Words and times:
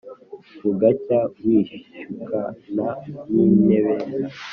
Bugacya 0.63 1.19
wishyukana 1.43 2.43
n'intebera. 3.31 4.05